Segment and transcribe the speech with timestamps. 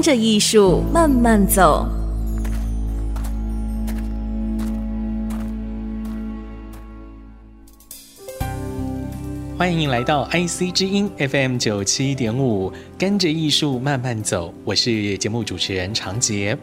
[0.00, 1.86] 跟着艺术慢慢走。
[9.58, 14.54] 欢迎来到 IC 之音 FM 九七点五，跟着艺术慢慢走。
[14.64, 16.56] 我是节目主持人常杰。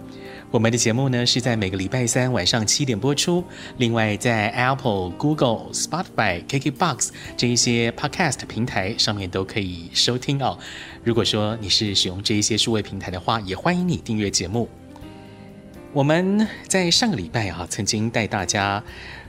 [0.49, 3.43] 我们的节目呢是在每个礼拜三晚上七点播出。
[3.79, 10.57] 另外，在 Apple、Google、Spotify、KKBox 这一些 Podcast 平台上面都可以收听哦。
[11.03, 14.69] 如果说你是使用这一些数位平台的话，也欢迎你订阅节目。
[15.91, 18.81] 我们在上个礼拜啊，曾经带大家。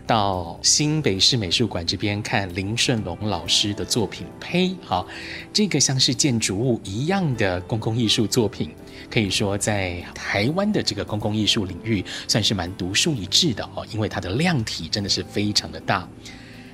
[0.06, 5.06] 到新北市美术馆这边看林顺龙老师的作品《胚》，好，
[5.52, 8.70] 这个像是建筑物一样的公共艺术作品，
[9.10, 16.08] 可以说在台湾的这个公共艺术领域算是蛮独树一帜的哦，因为它的量体真的是非常的大。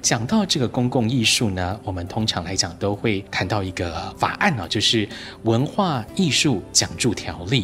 [0.05, 5.06] 讲到这个公共艺术呢，我们通常来讲都会谈到一个法案呢，就是
[5.44, 7.62] 《文化艺术奖助条例》。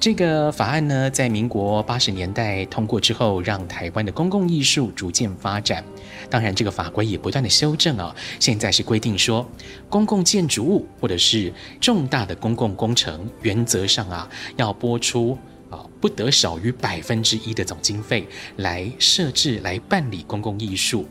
[0.00, 5.84] 这个法案呢，在民国八十年代通过之后，让台湾的公共艺术逐渐发展。
[6.28, 8.12] 当然，这个法规也不断的修正啊。
[8.40, 9.48] 现在是规定说，
[9.88, 15.38] 公共建筑物或者是重大的公共工程，原则上啊，要拨出
[15.70, 18.26] 啊不得少于百分之一的总经费
[18.56, 21.06] 来设置、来办理公共艺术。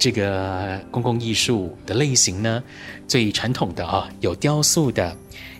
[0.00, 2.60] 这个公共艺术的类型呢，
[3.06, 5.16] 最传统的啊，有雕塑的。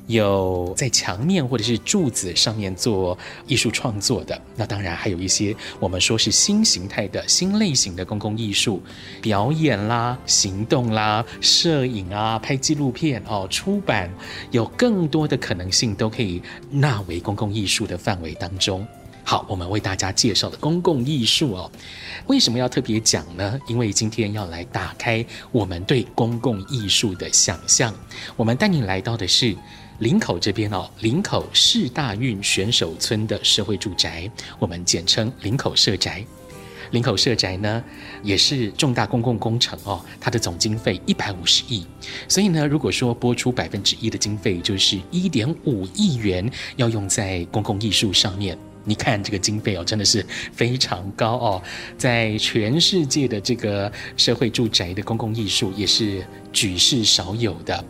[0.07, 8.83] 有在墙面或者是柱子上面做艺术创作的，那当然还有一些我们说是新形态的新类型的公共艺术，
[9.23, 14.11] 表演啦、行动啦、摄影啊、拍纪录片哦、出版，
[14.51, 16.43] 有更多的可能性都可以
[16.73, 18.85] 纳为公共艺术的范围当中。
[19.25, 21.71] 好，我们为大家介绍的公共艺术哦，
[22.27, 23.59] 为什么要特别讲呢？
[23.67, 27.95] 因为今天要来打开我们对公共艺术的想象，
[28.37, 29.57] 我们带你来到的是。
[30.01, 36.25] 林口这边哦，林口市大运选手村的社会住宅，我们简称林口社宅。
[36.91, 37.85] 林口社宅呢，
[38.23, 41.87] 也是重大公共工程哦，它的总经费一百五十亿。
[42.27, 48.57] 所以呢，如果说拨出百分之一的经费，就是一点五亿元，要用在公共艺术上面。
[48.85, 51.63] 你看这个经费哦，真的是非常高哦，
[51.99, 57.85] 在全世界的这个社会住宅的公共艺术，也是举世少有的。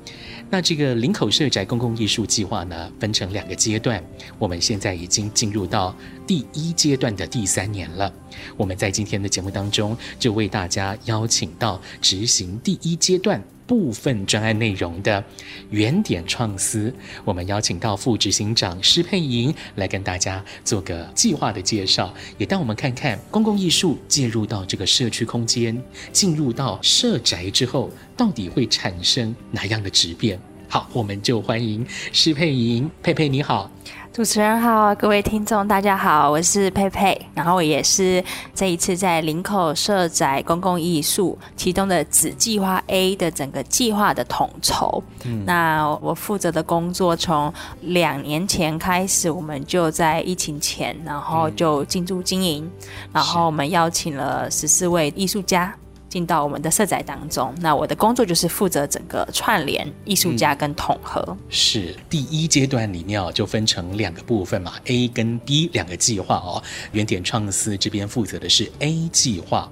[0.53, 4.03] 那这个林口社宅公共艺术计划呢，分成两个阶段，
[4.37, 5.95] 我们现在已经进入到
[6.31, 8.13] 第一阶段的第三年了。
[8.57, 15.25] 我们在今天的节目当中，就为大家邀请到执行第一阶段部分专案内容的
[15.71, 25.77] 原点创思，我们邀请到副执行长施佩莹来跟大家做个计划的介绍，也带我们看看公共艺术介入到这个社区空间，
[26.13, 30.41] 进入到社宅之后，到底会产生哪样的质变？
[30.69, 33.69] 好，我们就欢迎施佩莹，佩佩你好。
[34.13, 38.23] 主持人好，各位听众大家好，我是佩佩，然后我也是
[38.53, 45.01] 这一次在林口社宅公共艺术其中的子计划 A 的整个计划的统筹。
[45.25, 55.73] 嗯，那我负责的工作从两年前开始，我们就在疫情前，然后就进驻经营，嗯，然后我们邀请了十四位艺术家。
[56.11, 61.37] 进到我们的色彩当中，那我的工作就是负责整个串联艺术家跟统合。
[61.49, 66.63] 是第一阶段里面哦，就分成两个部分嘛，A 跟 B 两个计划哦。
[66.91, 69.71] 原点创思这边负责的是 A 计划。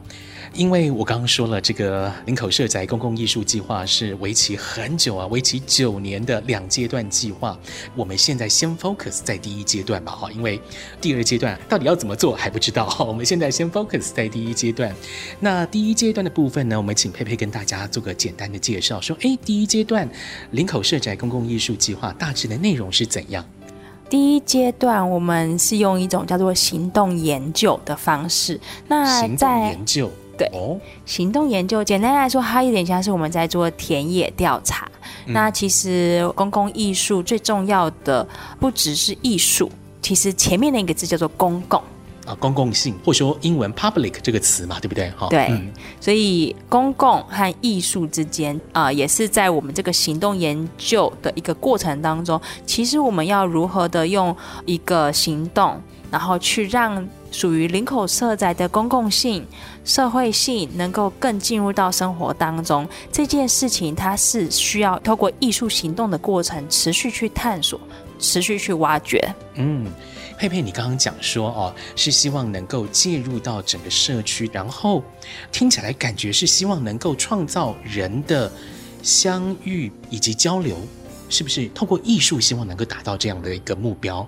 [0.55, 7.57] 因为我刚刚说了，这个林口社宅公共艺术计划是为期很久啊，为期九年的两阶段计划。
[7.95, 10.61] 我们现在先 focus 在第一阶段吧，哈，因为
[11.01, 12.89] 第二阶段到底要怎么做还不知道。
[12.89, 14.95] 哈，我们现在先 focus 在第一阶段。
[15.39, 20.09] 那第一阶段的部分呢，我们请佩佩跟大家做个简单的介绍，说，哎，第一阶段
[20.51, 23.45] 林口社宅公共艺术计划大致的内容是怎样？
[24.11, 28.59] 第一阶段我们是用一种叫做行动研究的方式。
[28.89, 30.11] 那在行动研究。
[30.39, 34.89] 对，行动研究简单来说，它有点像是我们在做田野调查。
[35.27, 35.35] 嗯。
[35.35, 38.27] 那其实公共艺术最重要的
[38.61, 39.71] 不只是艺术，
[40.01, 41.83] 其实前面那个字叫做公共。
[42.27, 45.11] 啊，公共性，或者说英文 public 这个词嘛，对不对？
[45.13, 54.37] 哈，对，嗯、所以公共和艺术之间啊、呃，也是在我们这个行动研究的一个过程当中，其实我们要如何的用
[54.67, 55.81] 一个行动，
[56.11, 59.43] 然后去让属于林口社宅的公共性、
[59.89, 67.81] 社会性能够更进入到生活当中，这件事情它是需要透过艺术行动的过程，持续去探索，
[68.19, 69.19] 持续去挖掘。
[69.55, 69.91] 嗯。
[70.37, 75.03] 佩佩，你刚刚讲说哦，是希望能够介入到整个社区，然后
[75.51, 78.53] 听起来感觉是希望能够创造人的
[79.03, 80.77] 相遇以及交流，
[81.31, 81.67] 是不是？
[81.71, 84.25] 透过艺术，希望能够达到这样的一个目标。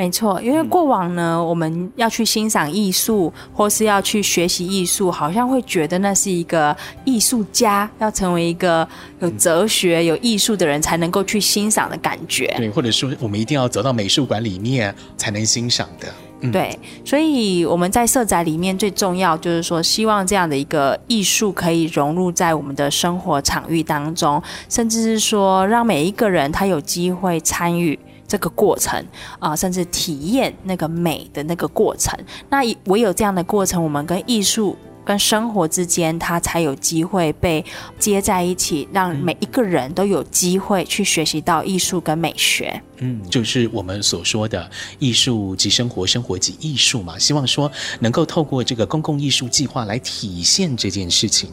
[0.00, 6.74] 没错，因为过往呢，嗯、我们要去欣赏艺术，或是要去学习艺术，好像会觉得那是一个
[7.04, 8.88] 艺术家要成为一个
[9.18, 12.46] 有哲学、嗯、有艺术的人才能够去欣赏的感觉。
[12.56, 16.08] 对，或者说我们一定要走到美术馆里面才能欣赏的。
[16.40, 27.98] 嗯、对，所以我们在社宅里面最重要就是说，希望这样的一个艺术可以融入在我们的生活场域当中，甚至是说让每一个人他有机会参与。
[28.30, 29.04] 这个过程
[29.40, 32.16] 啊、甚至体验那个美的那个过程，
[32.48, 34.76] 那唯有这样的过程，我们跟艺术。
[35.02, 37.64] 跟生活之间，它才有机会被
[37.98, 42.80] 接在一起，让每一个人都有机会去学习到艺术跟美学。
[42.98, 47.18] 嗯，就是我们所说的艺术即生活，生活即艺术嘛。
[47.18, 51.50] 希望说能够透过这个公共艺术计划来体现这件事情。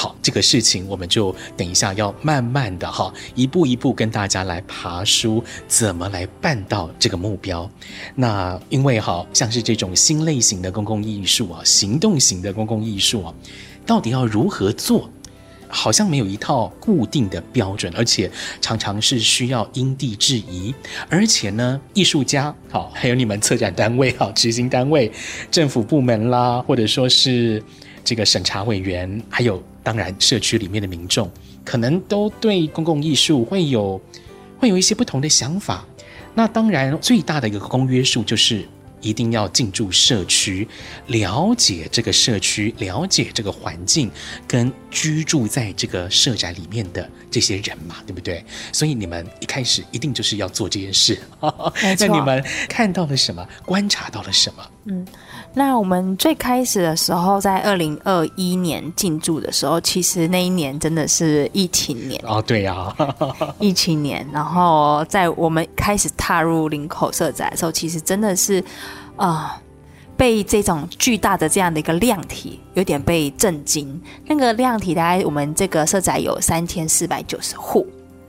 [0.00, 7.68] 好，这个事情我们就等一下要慢慢的哈，一步一步跟大家来爬梳，怎么来办到这个目标。
[8.14, 13.34] 那因为哈，像是这种新类型的公共艺术啊，行动型的公共艺术啊，
[13.84, 15.10] 到底要如何做？
[15.66, 18.30] 好像没有一套固定的标准，而且
[18.60, 20.72] 常常是需要因地制宜。
[21.10, 25.10] 而且呢，艺术家好，还有你们策展单位好，执行单位、
[25.50, 27.60] 政府部门啦，或者说是
[28.08, 31.30] 这个审查委员，还有当然社区里面的民众，
[31.62, 34.00] 可能都对公共艺术会有
[34.58, 35.84] 会有一些不同的想法。
[36.34, 38.66] 那当然，最大的一个公约数就是。
[39.00, 40.66] 一定要进驻社区，
[41.06, 44.10] 了解这个社区，了解这个环境，
[44.44, 48.44] 跟居住在这个社宅里面的这些人嘛，对不对？
[48.72, 51.16] 所以你们一开始一定就是要做这件事。
[52.00, 53.48] 那你们看到了什么？
[53.64, 54.68] 观察到了什么？
[54.88, 55.06] 嗯。
[55.54, 62.94] 那我们最开始的时候，在二零二一年进驻的时候，其实那一年真的是疫情年哦，对呀，
[63.58, 64.26] 疫情年。
[64.32, 68.60] 然后在我们开始踏入林口社宅的时候，其实真的是
[69.16, 69.62] 啊、呃，
[70.16, 74.00] 被这种巨大的这样的一个量体有点被震惊。
[74.26, 77.86] 那个量体大概我们这个社宅有三千四百九十户，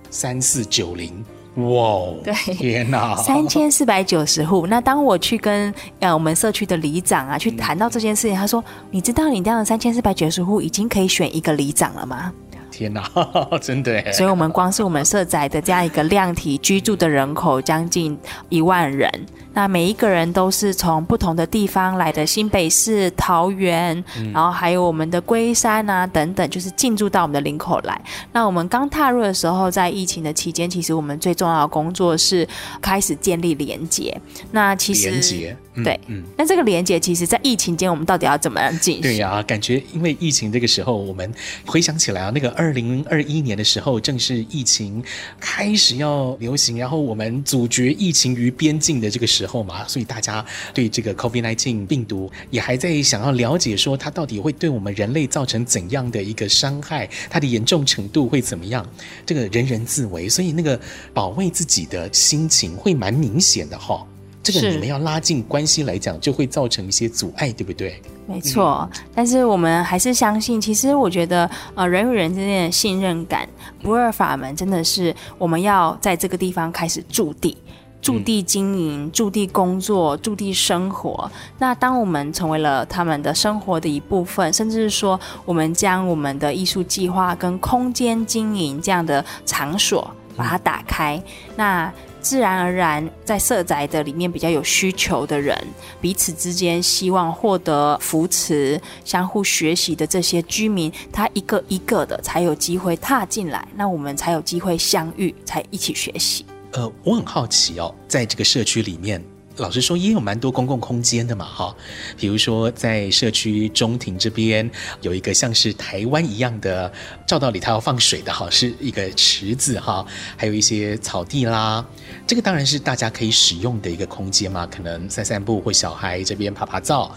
[0.09, 1.23] 三四九零。
[1.67, 4.67] 哇，对，天哪， 三千四百九十户。
[4.67, 12.31] 那当我去跟呃我们社区的里长啊去谈到这件事情，嗯、他说：“你知道你这样的三千四百九十户已经可以选一个里长了吗？”
[12.71, 13.03] 天哪，
[13.59, 14.11] 真的！
[14.13, 18.17] 所以，我们光是我们社宅的这样一个量体居住的人口将近
[18.47, 19.09] 一万人。
[19.53, 27.99] 那每一个人都是从不同的地方来的，新北市、桃园，嗯、然后还有我们的龟山啊等等，就是进驻到我们的林口来。
[28.31, 32.47] 那我们刚踏入的时候，在疫情的期间，其实我们最重要的工作是
[32.79, 34.15] 开始建立连接。
[34.51, 39.01] 那其实连结，嗯、对，嗯，那这个连接，其实在疫情间，我们到底要怎么样进行？
[39.01, 41.33] 对呀、啊，感觉因为疫情这个时候，我们
[41.65, 45.03] 回想起来啊，那个二零二一年的时候，正是疫情
[45.39, 49.38] 开始要流行，然后我们阻绝疫情于边境的这个时候。
[49.39, 58.85] 时候嘛，所以大家对这个 COVID-19 病毒也还在想要了解，说它到底会对我们人类造成怎样的一个伤害，它的严重程度会怎么样？
[59.25, 60.77] 这个人人自危，所以那个
[61.13, 64.05] 保卫自己的心情会蛮明显的哈。
[64.41, 68.01] 这个你们要拉近关系来讲，就会造成一些阻碍，对不对？
[68.25, 73.47] 没错，嗯、但是我们还是相信，其实我觉得，呃，人与人之间的信任感，
[73.83, 77.57] 不二法门真的是我们要在这个地方开始驻地。
[78.01, 81.29] 驻地经营、驻地工作、驻地生活。
[81.57, 91.21] 那当我们成为了他们的生活的一部分，甚至是说，我们将我们的艺术计划跟空间经营这样的场所把它打开，
[91.55, 91.91] 那
[92.21, 95.57] 自然而然，在社宅的里面比较有需求的人，
[96.01, 106.45] 彼此之间希望获得扶持、相互学习的这些居民，他一个一个的才有机会踏进来，那我们才有机会相遇，才一起学习。
[106.71, 109.23] 呃，我很好奇哦，在这个社区里面，
[109.57, 111.75] 老实说也有蛮多公共空间的嘛，哈，
[112.15, 114.69] 比如说在社区中庭这边
[115.01, 116.91] 有一个像是台湾一样的，
[117.25, 120.05] 照道理它要放水的哈，是一个池子哈，
[120.37, 121.83] 还有一些草地啦，
[122.27, 127.11] 这个当然是大家可以使用的一个空间嘛，可能散散步或小孩这边趴趴走。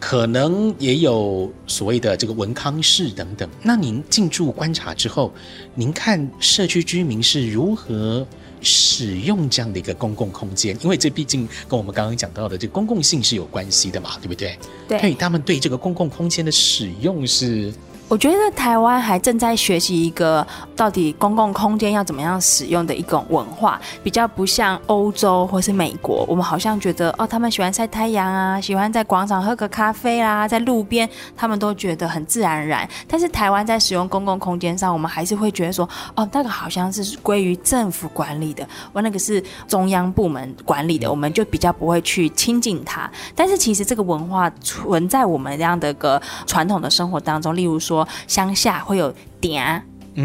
[0.00, 3.48] 可能也有所谓的这个文康室等等。
[3.62, 5.32] 那您进驻观察之后，
[5.74, 8.26] 您看社区居民是如何
[8.60, 10.76] 使用这样的一个公共空间？
[10.82, 14.58] 因为这毕竟跟我们刚刚讲到的这个公共性是有关系的嘛，对不对？
[14.86, 15.14] 对。
[15.14, 17.72] 他们对这个公共空间的使用是。
[18.08, 32.88] 我觉得台湾还正在学习一个到底公共空间要怎么样使用的一种文化，比较不像欧洲或是美国，我们好像觉得哦，他们喜欢晒太阳啊，喜欢在广场喝个咖啡啦，在路边，他们都觉得很自然而然。
[33.06, 43.10] 但是台湾在使用公共空间上，我们还是会觉得说，哦，那个好像是归于政府管理的，我那个是中央部门管理的，我们就比较不会去亲近它。
[43.34, 47.97] 但是其实这个文化存在我们这样的一个传统的生活当中，例如说。
[48.26, 49.82] 乡下会有点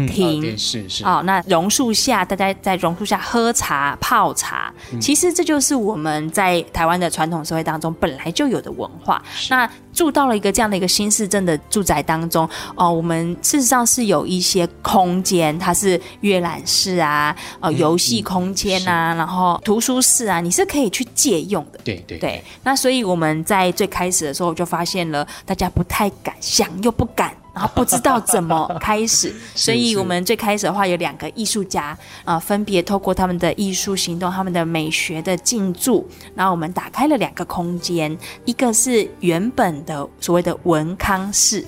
[0.08, 9.22] 亭、是是哦，那榕树下，大家在榕树下喝茶泡茶，嗯，其实这就是我们在台湾的传统社会当中本来就有的文化。
[9.48, 21.78] 那住到了一个这样的一个新市镇的住宅当中，哦，我们事实上是有一些空间，它是阅览室啊，呃，游戏空间啊，然后图书室啊，你是可以去借用的。
[21.84, 22.42] 对对对。
[22.64, 27.32] 那所以我们在最开始的时候就发现了，大家不太敢，想又不敢。
[27.54, 41.64] 然后不知道怎么 开始，所以我们最开始的话有两个艺术家啊、呃，分别透过他们的艺术行动、他们的美学的进驻，然后我们打开了两个空间，一个是原本的所谓的文康室。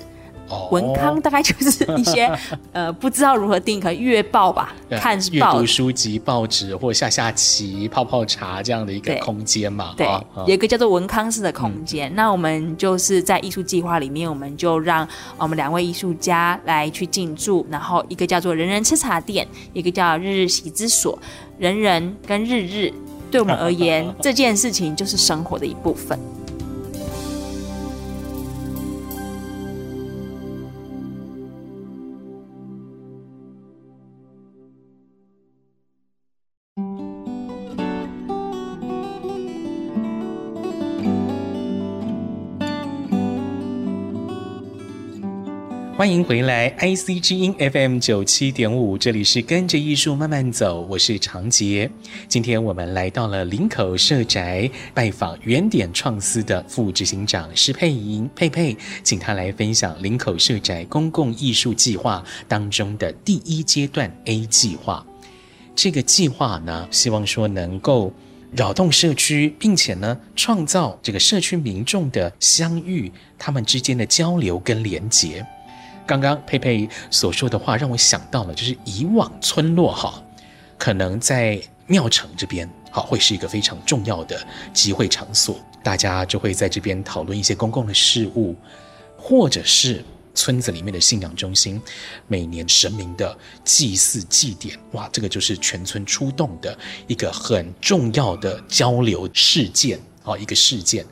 [0.71, 2.31] 文康大概就是一些
[2.71, 9.93] 呃，不知道如何定，可能月报吧，看报，阅读书籍、报纸或下下棋、泡泡茶这样的一个空间嘛。
[9.97, 12.15] 对，哦、有一个叫做文康式的空间、嗯。
[12.15, 21.17] 那我们就是在艺术计划里面，我们就让我们两位艺术家来去进驻，然后一个叫做人人吃茶店，一个叫日日习之所。
[21.57, 22.93] 人人跟日日，
[23.31, 26.17] 对我们而言， 这件事情就是生活的一部分。
[45.97, 51.89] 欢迎回来，IC 之音 FM 九七点五，这里是跟着艺术慢慢走，我是长杰。
[52.27, 65.03] 今天我们来到了林口社宅，拜访原点创思的副执行长施佩莹佩佩，请她来分享林口社宅公共艺术计划当中的第一阶段 A 计划。
[65.75, 68.13] 这个计划呢，希望说能够
[68.51, 75.43] 扰动社区，并且呢，创造这个社区民众的相遇，他们之间的交流跟连结。
[76.07, 80.23] 刚刚佩佩所说的话让我想到了，就是以往村落哈，
[80.77, 84.41] 可能在庙埕这边好会是一个非常重要的
[84.73, 88.55] 集会场所，大家就会在这边讨论一些公共的事务，
[89.17, 91.81] 或者是村子里面的信仰中心，
[92.27, 101.05] 每年神明的祭祀祭典，哇，这个就是全村出动的一个很重要的交流事件啊，一个事件。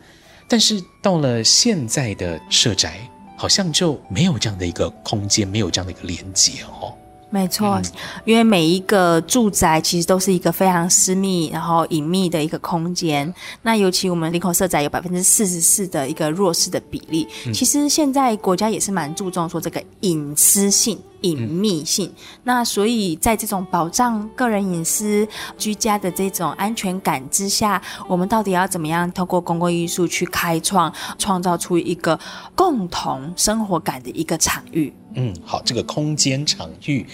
[0.48, 3.00] 但是到了现在的社宅。
[3.36, 6.94] 好像就没有这样的一个空间，没有这样的一个连接哦。
[7.32, 7.82] 没错，
[8.24, 13.34] 因为每一个住宅其实都是一个非常私密、然后隐秘的一个空间。
[13.62, 20.98] 那尤其我们林口社宅有百分之四十四的一个弱势的比例，其实现在国家也是蛮注重说这个隐私性。
[21.22, 22.12] 隐秘性，
[22.44, 32.20] 那所以在这种保障个人隐私、居家的这种安全感之下，我们到底要怎么样透过公共艺术去开创、创造出一个
[32.56, 34.94] 共同生活感的一个场域？
[35.18, 37.06] 嗯，好，这个空间场域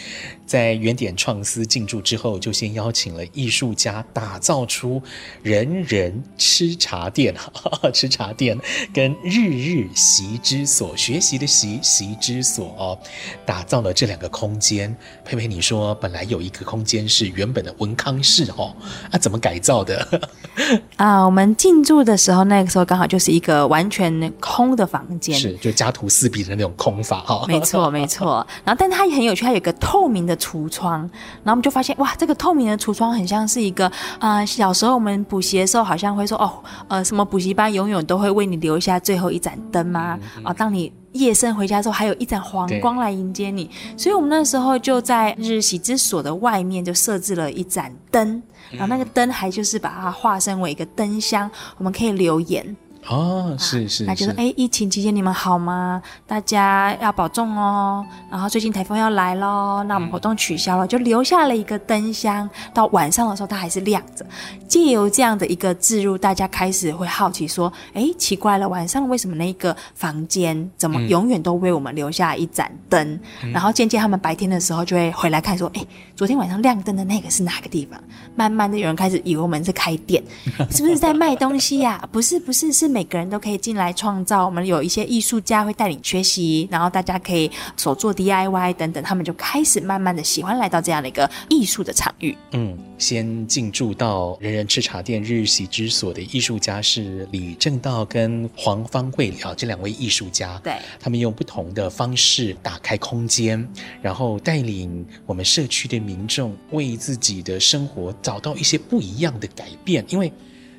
[0.51, 5.01] 在原点创思进驻之后，就先邀请了艺术家打造出
[5.41, 8.60] 人人吃茶店， 哈哈，吃茶店
[8.93, 13.00] 跟日日习之所学习的习习之所哦，
[13.46, 14.93] 打造了这两个空间。
[15.24, 18.75] 佩佩，你说本来有一个空间是原本的文康室哦，
[19.10, 20.22] 啊，怎么改造的？
[20.98, 27.89] 啊，我们进驻的时候，那个时候刚好就是一个完全空的房间，是就家徒四壁的那种空法哈，没错。
[27.89, 31.01] 没错，然后但它也很有趣，它有一个透明的橱窗，
[31.43, 33.86] 然后我们就发现哇，这个透明的橱窗很像是一个
[34.19, 36.51] 啊、呃，小时候我们补习的时候好像会说哦，
[36.88, 40.17] 呃，什么补习班永远都会为你留下最后一盏灯吗？
[40.43, 52.75] 啊、当你夜深回家之后，还有一盏黄光来迎接你，所以我们那时候就在日喜之所的外面就设置了一盏灯，然后那个灯还就是把它化身为一个灯箱，我们可以留言。
[53.10, 56.01] 哦，是是，那就是哎，疫情期间你们好吗？
[56.27, 58.05] 大家要保重哦。
[58.29, 62.48] 然后最近台风要来喽，那我们活动取消了，嗯、就留下了一个灯箱。
[62.74, 64.24] 到晚上的时候，它还是亮着。
[64.67, 73.20] 借由这样的一个置入，大家开始会好奇说：哎，奇怪了，晚上为什么那个房间怎么永远都为我们留下一盏灯？
[73.43, 75.84] 嗯、然后渐渐他们白天的时候就会回来看，说：哎，
[76.15, 78.00] 昨天晚上亮灯的那个是哪个地方？
[78.36, 80.24] 慢慢的有人开始以为我们是开店，
[80.70, 82.08] 是不是在卖东西呀、啊？
[82.12, 82.90] 不是，不是，是。
[82.91, 92.38] 每个人都可以进来创造，我们有一些艺术家会带领学习，然后大家可以手做 DIY 等等，他们就开始慢慢的喜欢来到这样的一个艺术的场域。
[92.51, 103.67] 嗯，先进驻到人人吃茶店日喜之所的艺术家是李正道跟黄方慧啊，这两位艺术家，对，他们用不同的方式打开空间，
[104.01, 110.31] 然后带领我们社区的民众为自己的生活找到一些不一样的改变，因为。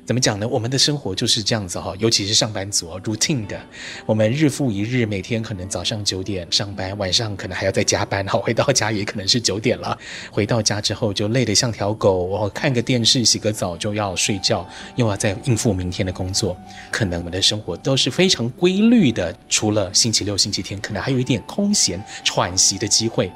[0.05, 0.45] 怎么讲呢？
[0.45, 3.57] 我们的生活就是这样子哈，尤其是上班族哦，routine 的，
[4.05, 9.97] 我们日复一日，每天可能早上九点上班，晚上可能还要再加班，好， 回到家也可能是九点了。
[10.29, 14.67] 回到家之后就累得像条狗，我看个电视，洗个澡就要睡觉，
[14.97, 16.57] 又要再应付明天的工作。
[16.91, 23.31] 可能我们的生活都是非常规律的，除了星期六、星期天，可能还有一点空闲喘息的机会。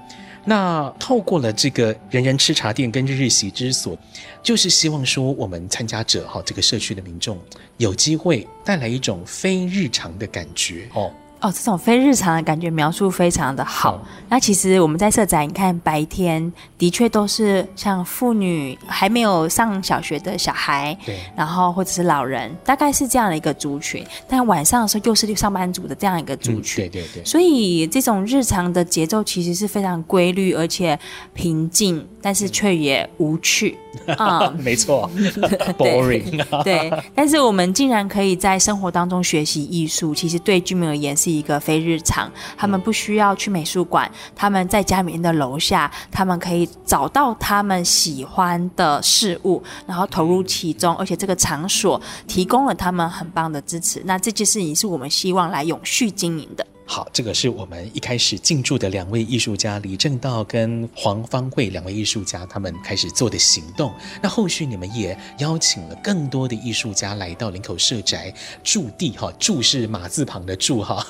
[0.50, 3.98] 那透过了这个人人吃茶店跟日日习之所，
[4.42, 7.38] 就是希望说我们参加者哈，这个社区的民众
[7.76, 11.12] 有机会带来一种非日常的感觉哦。
[11.40, 13.94] 哦，这种非日常的感觉描述非常的好。
[13.94, 24.04] 哦、那其实我们在社宅，你看白天的确都是像妇女还没有上小学的小孩，对，然后或者是老人，大概是这样的一个族群。
[24.28, 27.24] 但晚上的时候又是上班族的这样一个族群，嗯、对对对。
[27.24, 30.98] 所以这种日常的节奏其实是非常规律而且
[31.34, 33.78] 平静，但是却也无趣。
[34.18, 35.10] 啊，没错，
[35.80, 36.44] boring。
[36.62, 42.30] 对，但是我们竟然可以在生活当中学习艺术，其实对居民而言是一个非日常。
[42.58, 54.02] 他们不需要去美术馆，他们在家里面的楼下，他们可以找到他们喜欢的事物，然后投入其中，而且这个场所提供了他们很棒的支持。
[54.04, 56.68] 那这件事情是我们希望来永续经营的。
[56.90, 63.94] 好，这个是我们一开始进驻的两位艺术家李正道跟黄芳慧两位艺术家，他们开始做的行动。
[64.22, 71.06] 那后续你们也邀请了更多的艺术家来到林口社宅驻地，哈，驻是马字旁的驻，哈，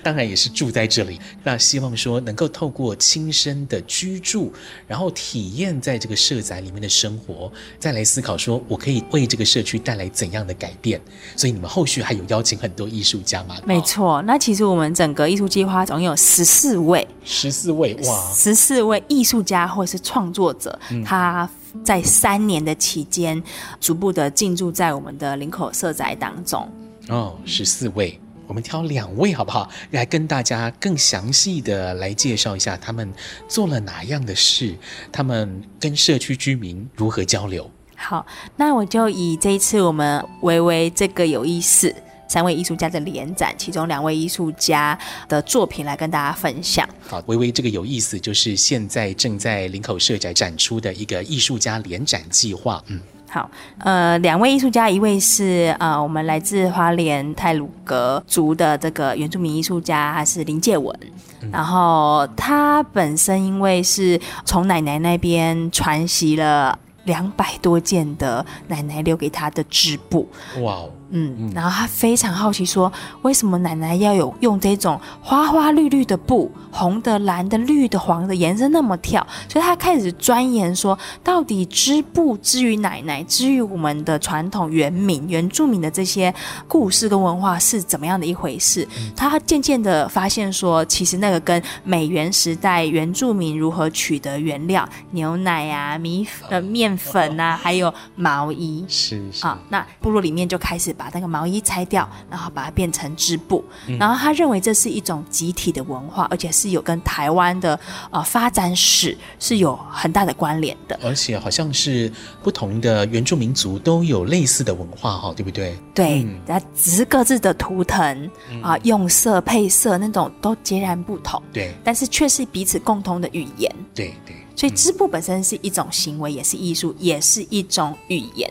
[0.00, 1.18] 当然也是住在这里。
[1.42, 4.52] 那希望说能够透过亲身的居住，
[4.86, 7.50] 然后体验在这个社宅里面的生活，
[7.80, 11.00] 再来思考说我可以为这个社区带来怎样的改变。
[11.34, 13.56] 所以你们后续还有邀请很多艺术家吗？
[13.66, 15.15] 没错，那其实我们整。
[15.16, 21.48] 个艺术计划总有十四位，十四位哇，十四位艺术家或者是创作者，嗯、他
[21.82, 23.42] 在三年的期间，
[23.80, 26.70] 逐步的进驻在我们的林口社宅当中。
[27.08, 29.68] 哦，十四位，我们挑两位好不好？
[29.92, 33.10] 来跟大家更详细的来介绍一下他们
[33.48, 34.76] 做了哪样的事，
[35.10, 37.68] 他们跟社区居民如何交流。
[37.96, 38.26] 好，
[38.56, 41.94] 那我就以这一次我们微微这个有意思。
[42.28, 46.88] 三位艺术家的联展，其中两位艺术家的作品来跟大家分享。
[47.08, 52.82] 好，微微这个有意思，就是现在正在林口社宅展出的一个艺术家联展计划。
[52.88, 60.98] 嗯，好，呃，两位艺术家，一位是呃我们来自花莲泰鲁格族的这个原住民艺术家，他是林介文。
[61.42, 70.28] 嗯、然后他本身因为是从奶奶那边传习了两百多件的奶奶留给他的织布。
[70.62, 70.90] 哇哦！
[71.18, 79.24] 嗯，然后他非常好奇，说为什么奶奶要有用这种花花绿绿的布，红的、蓝的、绿的、黄的颜色那么跳？
[79.48, 86.34] 所以他开始钻研说，到底织布之于奶奶，之于我们的传统原民、原住民的这些
[86.66, 88.86] 故事跟文化是怎么样的一回事？
[88.98, 100.96] 嗯、他渐渐的发现说，其实那个跟美元时代原住民如何取得原料，牛奶啊、米呃面粉啊，还有毛衣，是是啊，那部落里面就开始。
[100.96, 103.64] 把那个毛衣拆掉，然后把它变成织布。
[103.86, 107.78] 嗯、然后他认为这是一种集体的文化，而且是有跟台湾的
[108.10, 110.98] 呃发展史是有很大的关联的。
[111.02, 115.76] 而且好像是不同的原住民族都有类似的文化哈，对不对？
[115.94, 118.26] 对，那、嗯、只是各自的图腾
[118.62, 121.42] 啊、呃、用色配色那种都截然不同。
[121.52, 123.72] 对，但是却是彼此共同的语言。
[123.94, 124.34] 对对。
[124.54, 128.50] 所以织布本身是一种行为，也是艺术，也是一种语言。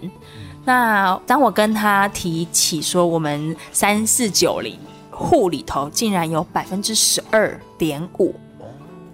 [0.66, 4.78] 那当我跟他提起说，我们三四九零
[5.10, 8.36] 户里头竟然有百分之十二点五。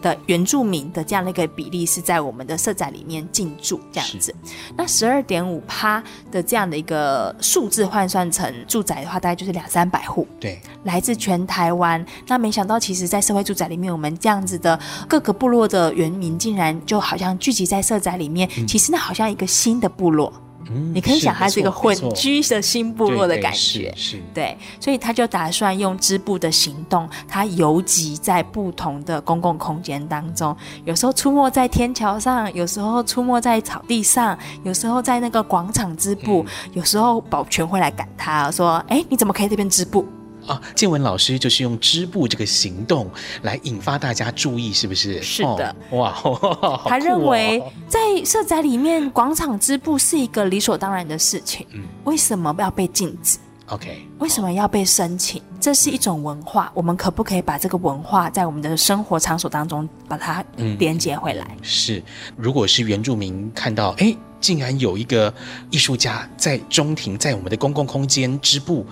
[0.02, 4.34] 的原住民的这样的一个比例是在我们的社宅里面进驻这样子，
[4.76, 10.28] 那十二点五趴的这样的一个数字换算成住宅的话，大概就是两三百户。
[10.40, 12.04] 对，来自全台湾。
[12.26, 20.34] 那没想到，其实，在社会住宅里面，我们这样子的各个部落的原民，竟然就好像聚集在社宅里面，嗯、其实那好像一个新的部落。
[20.70, 40.06] 嗯、你可以想，他是一个混居的新部落的感觉，是，对，所以他就打算用织布的行动，他游击在不同的公共空间当中，有时候出没在天桥上，有时候出没在草地上，有时候在那个广场织布，嗯、有时候保全会来赶他，说：“哎、欸，你怎么可以这边织布？”
[40.48, 43.10] 啊，建文老师就是用织布这个行动
[43.44, 45.22] 来引发大家注意，是不是？
[45.22, 55.40] 是的，哦、哇， 他认为在社宅里面广场织布是一个理所当然的事情，嗯，为什么要被禁止？OK，为什么要被申请？
[55.42, 60.44] 哦、这是一种文化，我们可不可以把这个文化在我们的生活场所当中把它
[60.80, 61.46] 连接回来？
[61.52, 62.04] 嗯、是，
[62.36, 65.32] 如果是原住民看到，哎，竟然有一个
[65.70, 68.86] 艺术家在中庭，在我们的公共空间织布。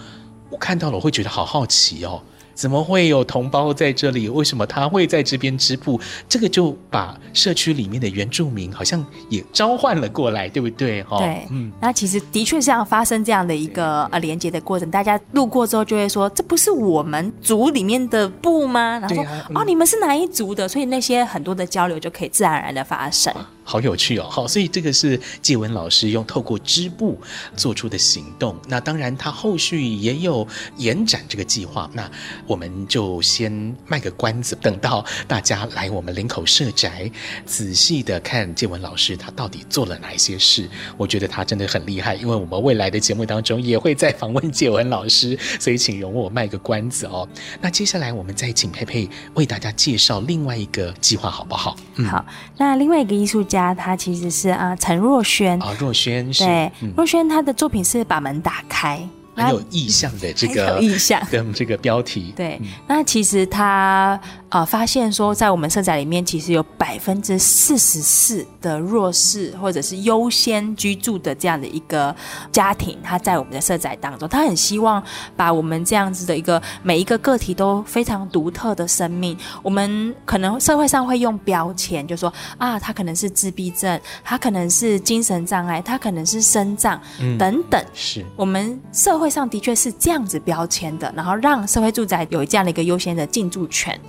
[0.49, 2.21] 我看到了，我会觉得好好奇哦，
[2.53, 4.27] 怎么会有同胞在这里？
[4.27, 5.99] 为什么他会在这边织布？
[6.27, 11.03] 这个就把社区里面的原住民好像也召唤了过来，对不对？
[11.03, 14.89] 哈，对，嗯，那其实的确是要发生这样的一个呃连接的过程。
[14.89, 23.33] 大家路过之后就会说：“这不是我们族里面的布吗？”然后说：“啊嗯、哦，你们是哪一族的？”所以那些很多的交流就可以自然而然的发生。
[23.69, 27.15] 好有趣哦，好，所以这个是纪文老师用透过织布
[27.55, 28.55] 做出的行动。
[28.67, 31.87] 那当然，他后续也有延展这个计划。
[31.93, 32.09] 那
[32.47, 37.11] 我们就先卖个关子，等到大家来我们林口社宅，
[37.45, 40.67] 仔细的看介文老师他到底做了哪一些事。
[40.97, 47.29] 我觉得他真的很厉害，因为我们未来的节目当中也会再访问介文老师，所以请容我卖个关子哦。
[47.61, 51.77] 那接下来我们再请佩佩为大家介绍另外一个计划，好不好？
[51.97, 52.25] 嗯、好，
[52.57, 53.58] 那另外一个艺术家。
[53.73, 58.99] 他其实是啊，陈若轩啊，若轩是对，嗯、若轩他的作品是把门打开。
[59.35, 62.59] 很有意向的这个意向跟这个标题，对。
[62.85, 64.19] 那其实他
[64.49, 72.15] 呃发现说，在我们社宅里面，其实有百分之四十四的弱势或者是优先居住的这样的一个
[72.51, 75.03] 家庭，他在我们的社宅当中，他很希望
[75.35, 88.25] 把我们这样子的一个每一个个体都非常独特的生命，我们可能社会上会用标签，就说啊，他可能是自闭症，他可能是精神障碍，他可能是身障、嗯、等等，是。
[88.35, 93.99] 我们社会上的确是这样子标签的，然后让社会住宅有这样的一个优先的进驻权。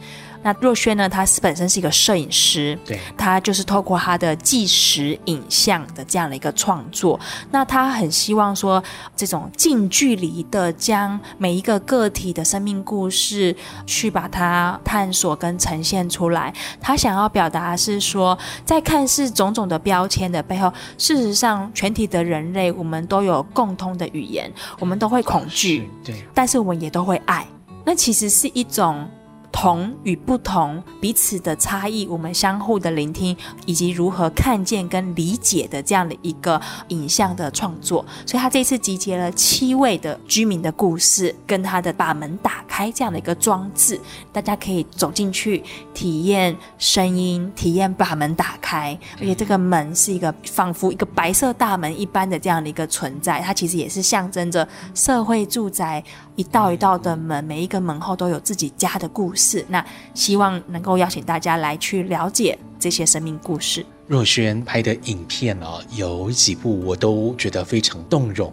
[0.43, 1.09] 那若轩呢？
[1.09, 7.19] 他是本身是一个摄影师，对，他就是透过他的纪实影像的这样的一个创作，
[7.51, 8.83] 那他很希望说，
[9.15, 13.55] 这种近距离的将每一个个体的生命故事
[13.87, 16.53] 去把它探索跟呈现出来。
[16.81, 27.47] 他想要表达的是说，在看似种种的标签的背后，事实上全体的人类，我们都有共通的语言，我们都会恐惧，对，但是我们也都会爱。
[27.85, 29.07] 那其实是一种。
[29.53, 33.37] 同与不同，彼此的差异，我们相互的聆听，
[33.67, 38.05] 以及如何看见跟理解的这样的一个影像的创作。
[38.25, 44.01] 所以他这次集结了七位的居民的故事，跟他的把门打开这样的一个装置，
[44.33, 48.99] 大家可以走进去体验声音，体验把门打开。
[49.19, 56.03] 而且这个门是一个仿佛一个白色大门一般的这样的一个存在，它其实也是象征着社会住宅
[56.41, 59.63] 一道一道的门，每一个门后都有自己家的故事。
[59.69, 63.85] 那希望能够邀请大家来去了解这些生命故事。
[64.07, 68.51] 若萱拍的影片哦，有几部我都觉得非常动容。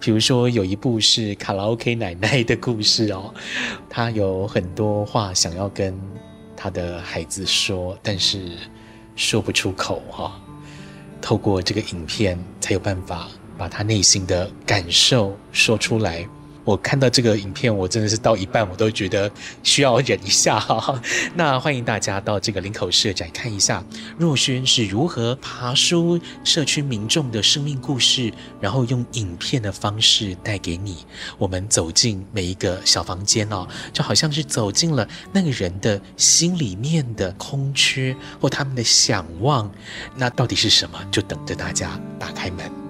[0.00, 3.32] 比如说有一部是卡拉 OK 奶奶的故事哦，
[3.88, 5.96] 她有很多话想要跟
[6.56, 8.50] 她的孩子说，但是
[9.14, 10.42] 说不出口哈、
[11.20, 16.26] 透过这个影片，才有办法把她内心的感受说出来。
[16.64, 19.30] 我看到这个影片，我真的是到一半我都觉得
[19.62, 21.00] 需要忍一下哈。
[21.34, 23.84] 那欢迎大家到这个林口社宅看一下，
[24.18, 30.98] 若轩是如何爬梳社区民众的生命故事，然后用影片的方式带给你。
[31.38, 39.70] 我们走进每一个小房间哦，就好像是走进了那个人的心里面的空缺或他们的想望。
[40.16, 40.98] 那到底是什么？
[41.10, 42.81] 就等着大家打开门。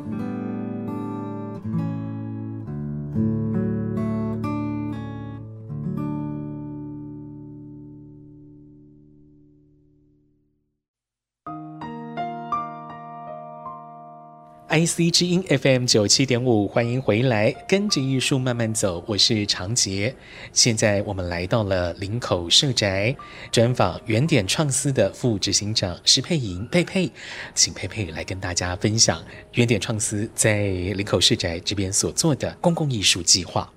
[14.72, 20.14] IC 之音 FM 九七点五，欢迎回来，跟着艺术慢慢走，我是长杰。
[20.50, 23.14] 现在我们来到了林口社宅，
[23.50, 27.10] 专访原点创思的副执行长石佩莹佩佩，
[27.54, 33.70] 请佩佩来跟大家分享原点创思在林口社宅这边所做的公共艺术计划。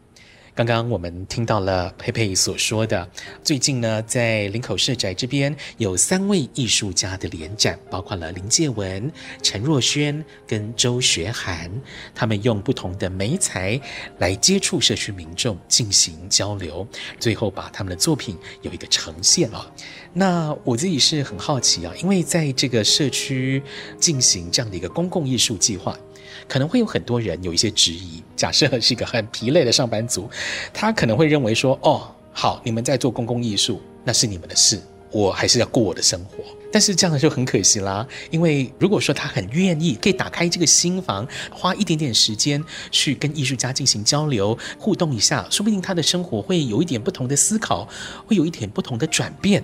[0.55, 3.05] 刚刚我们听到了佩佩所说的，
[3.43, 9.11] 最近呢，在林口社宅这边有三位艺术家的联展，包括了林介文、
[9.43, 11.69] 陈若轩跟周学涵，
[12.13, 13.77] 他们用不同的媒材
[14.19, 16.87] 来接触社区民众进行交流，
[17.19, 19.69] 最后把他们的作品有一个呈现啊。
[20.13, 23.61] 那我自己是很好奇啊，因为在这个社区
[23.99, 25.99] 进行这样的一个公共艺术计划。
[26.47, 28.23] 可能会有很多人有一些质疑。
[28.35, 30.29] 假设是一个很疲累的上班族，
[30.73, 34.79] 他可能会认为说：“哦，好，你们在做公共艺术，那是你们的事，
[35.11, 36.43] 我还是要过我的生活。”
[36.75, 42.61] 但是这样就很可惜啦，因为如果说他很愿意，可以打开这个心房，花一点点时间
[42.91, 47.87] 去跟艺术家进行交流互动一下，说不定他的生活会有一点不同的思考，
[48.27, 49.63] 会有一点不同的转变。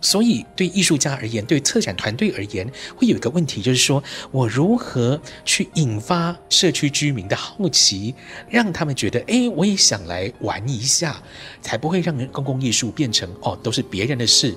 [0.00, 8.14] 所以对艺术家而言，对策展团队而言，会有一个问题，就是说我如何去引发社区居民的好奇，
[8.48, 11.20] 让他们觉得，哎，我也想来玩一下，
[11.60, 14.56] 才不会让人公共艺术变成哦，都是别人的事。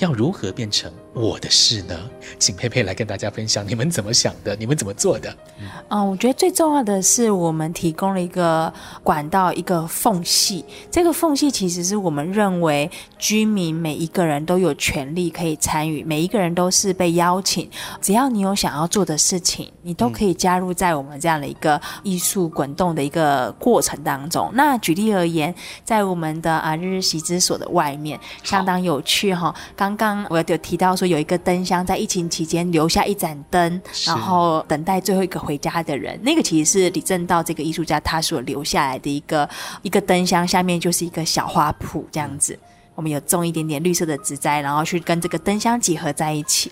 [0.00, 1.94] 要如何变成我的事呢？
[2.38, 4.56] 请佩佩来跟大家分享，你们怎么想的？
[4.56, 5.30] 你们怎么做的？
[5.60, 10.64] 嗯，嗯，我觉得最重要的是，我们提供了一个管道，一个缝隙。
[10.90, 17.68] 这个缝隙其实是我们认为居民每一个人都有权利可以参与，每一个人都是被邀请。
[18.00, 24.50] 只要你有想要做的事情，你都可以加入在我们这样的一个艺术滚动的一个过程当中。
[24.54, 25.54] 那举例而言，
[25.84, 29.54] 在我们的啊日日习之所的外面，相当有趣哈。
[29.76, 36.18] 刚刚我有提到说，有一个灯箱在疫情期间留下一盏灯，然后等待最后一个回家的人。
[36.22, 39.48] 那个其实是李政道这个艺术家他所留下来的一个
[39.82, 42.58] 一个灯箱，下面就是一个小花圃这样子。
[42.94, 46.70] 我们有种一点点绿色的植栽，然后去跟这个灯箱结合在一起。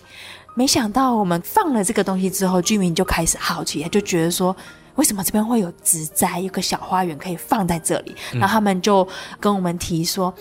[0.55, 4.55] 没想到我们放了这个东西之后，居民就开始好奇，他就觉得说，
[4.95, 8.15] 为什么这边会有植栽，有个小花园可以放在这里？
[8.33, 9.07] 然后他们就
[9.41, 10.33] 跟我们提说。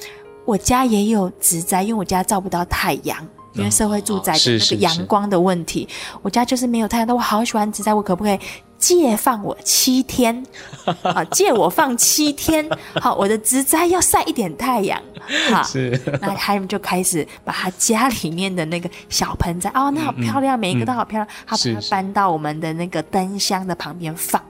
[0.44, 5.88] 我家也有植栽，因为我家照不到太阳，因为社会住宅的那个阳光的问题，
[6.22, 7.08] 我家就是没有太阳。
[7.08, 8.40] 但我好喜欢植栽，我可不可以
[8.78, 10.44] 借放我七天？
[11.04, 12.68] 啊，借我放七天。
[13.00, 15.02] 好，我的植栽要晒一点太阳。
[15.52, 16.00] 好，是。
[16.22, 21.28] 那他们就开始把他家里面的那个小盆栽，哦，那好漂亮，嗯、每一个都好漂亮。
[21.46, 24.42] 他把它搬到我们的那个灯箱的旁边放。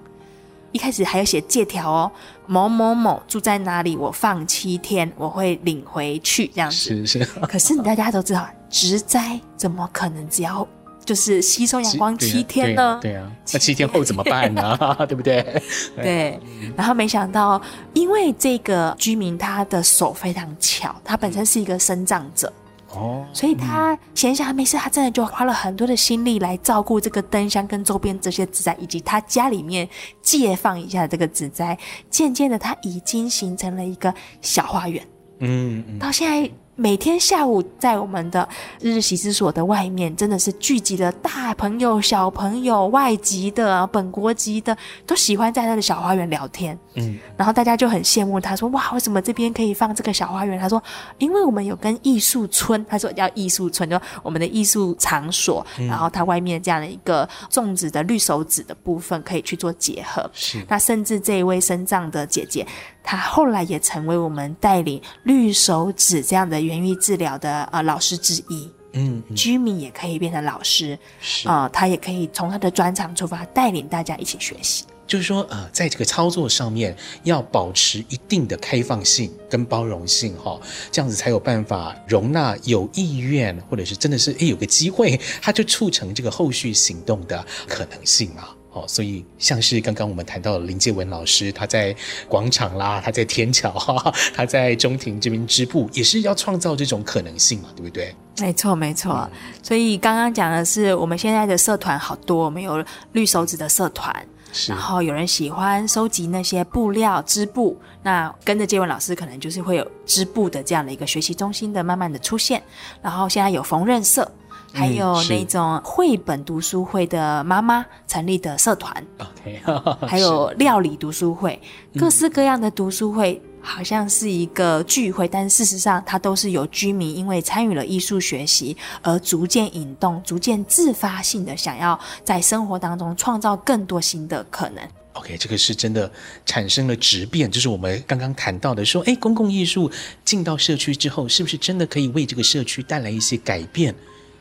[0.71, 2.11] 一开始还有写借条哦，
[2.47, 6.75] 某某某住在哪里，我放七天，我会领回去这样子。
[6.75, 7.25] 是是。
[7.47, 10.67] 可是你大家都知道，植栽怎么可能只要
[11.03, 12.99] 就是吸收阳光七天呢？
[13.01, 14.77] 对啊，对啊，那七天后怎么办呢？
[15.09, 15.61] 对不 对？
[15.95, 16.39] 对。
[16.77, 17.61] 然后没想到，
[17.93, 22.51] 因为这个居民他的手非常巧，他本身是一个生长者。
[22.93, 29.87] 哦，所以他闲暇没事，他真的就花了很多的心力来照顾这个灯箱跟周边这些植栽，以及他家里面
[30.21, 31.77] 借放一下这个植栽。
[32.09, 35.01] 渐渐的，他已经形成了一个小花园。
[35.39, 36.51] 嗯，嗯，到现在。
[36.73, 38.47] 每天下午在我们的
[38.79, 44.75] 日日习之所的外面，真的是聚集了大朋友、小朋友、外籍的、本国籍的，
[45.05, 46.75] 都喜欢在他的小花园聊天。
[46.95, 50.81] 嗯，然后大家就很羡慕他，说：“哇，为什么这边可以放这个小花园？”他说
[51.19, 60.29] ：“因为我们有跟艺术村，他说叫艺术村，就我们的艺术场所，嗯、然后它外面这样的一个种植的绿手指的部分可以去做结合。
[60.33, 62.67] 是，那甚至这一位身障的姐姐。”
[63.03, 68.69] 她后来也成为我们带领绿手指这样的园艺治疗的呃老师之一。
[68.93, 74.83] 嗯，嗯，居民也可以变成老师，是啊、呃，他也可以从他的专长出发，带领大家一起学习。
[75.11, 80.57] 就是说，呃，在这个操作上面要保持一定的开放性跟包容性，哈，
[80.89, 88.47] 这样子才有办法容纳有意愿或者是真的是诶有个机会，他就促成这个后续行动的可能性嘛。
[88.71, 91.93] 哦，所以像是刚刚我们谈到的林介文老师，他在
[92.29, 98.15] 广场啦，他在天桥，哈， 他在中庭这边织布，也是要创造这种可能性嘛，对不对？
[98.39, 99.29] 没错，没错。
[99.29, 104.30] 嗯、所以刚刚讲的是，我们现在的社团好多，我们有绿手指的社团，是
[104.67, 112.61] 然后有人喜欢收集那些布料织布，那跟着杰文老师，可能就是会有织布的这样的一个学习中心的慢慢的出现。
[113.01, 114.29] 然后现在有缝纫社。
[114.73, 119.61] 还有那种绘本读书会的妈妈成立的社团，OK，
[120.07, 121.61] 还有料理读书会，
[121.99, 123.41] 各式各样的读书会。
[123.61, 134.83] 好像是一个聚会，但事实上，它都是由居民因为参与了艺术学习而逐渐引动、逐渐自发性的想要在生活当中创造更多新的可能。
[135.13, 136.09] OK，这个是真的
[136.45, 139.91] 产生了质变，就是我们刚刚谈到的，说，哎，公共艺术
[140.23, 143.93] 进到社区之后，是不是真的可以为这个社区带来一些改变？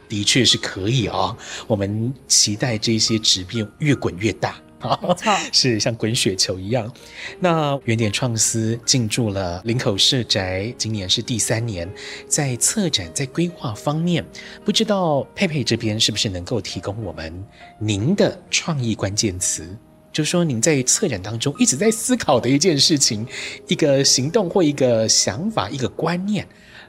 [0.08, 1.36] 的确是可以啊、哦，
[1.68, 4.56] 我们期待这些质变越滚越大。
[5.02, 6.90] 没错，是像滚雪球一样。
[7.38, 11.88] 那原点创思进驻了林口社宅，今年是第三年，
[12.26, 14.24] 在策展在规划方面，
[14.64, 17.32] 不知道佩佩这边是不是能够提供我们
[17.78, 19.76] 您的创意关键词？
[20.12, 23.24] 就是说您在策展当中一直在思考的一件事情，
[23.68, 26.44] 一个行动或一个想法、一个观念，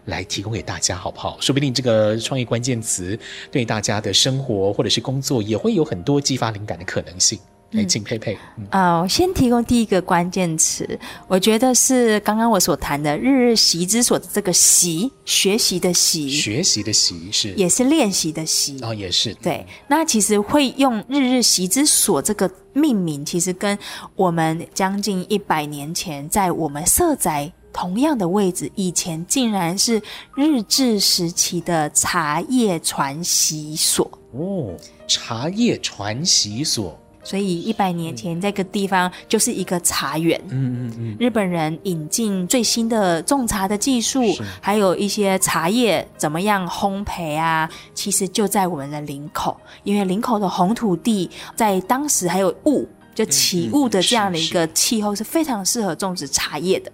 [0.05, 1.37] 来提供给大家，好不好？
[1.39, 3.19] 说不定这个创意关键词
[3.51, 7.37] 对大家的生活或者是工作也会有很多激发灵感的可能性。
[7.71, 8.33] 来，请佩佩。
[8.69, 18.77] 啊、嗯，我先提供第一个关键词，我觉得是刚刚我所谈的“日日习之所”的这个“习”，学习的“习”，学习的“习”是，也是练习的“习”。
[18.83, 19.33] 哦，也是。
[19.35, 23.77] 对，那其实会用“日日习之所”这个命名，其实跟
[24.15, 30.01] 我们将近一百年前在我们社宅同样的位置，以前竟然是
[30.35, 34.11] 日治时期的茶叶传习所。
[34.33, 34.75] 哦，
[35.07, 36.97] 茶叶传习所。
[37.23, 40.39] 所以一百年前，这个地方就是一个茶园。
[40.49, 41.15] 嗯嗯嗯。
[41.19, 44.21] 日本人引进最新的种茶的技术，
[44.59, 49.55] 还有一些茶叶怎么样烘焙啊，其实就在我们的林口。
[49.83, 56.91] 因为林口的红土地，在当时还有雾，就起雾的这样的一个气候是非常适合种植茶叶的。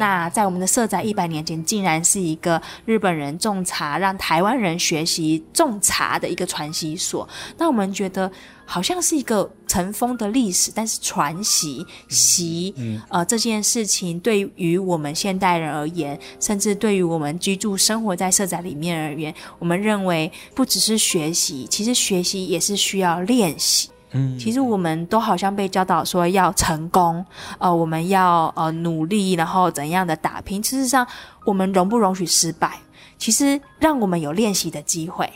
[0.00, 7.28] 那在我们的社宅一百年前，竟然是一个日本人种茶，让台湾人学习种茶的一个传习所。
[7.56, 8.28] 那我们觉得。
[8.70, 12.72] 好像是一个尘封的历史，但是传习习，
[13.08, 23.88] 呃，这件事情对于我们现代人而言，甚至对于我们居住生活在社宅里面而言，我们认为不只是学习，其实学习也是需要练习。
[24.38, 27.24] 其实我们都好像被教导说要成功，
[27.58, 30.62] 呃，我们要呃努力，然后怎样的打拼。
[30.62, 31.06] 事实上，
[31.44, 32.78] 我们容不容许失败？
[33.18, 35.30] 其实让我们有练习的机会。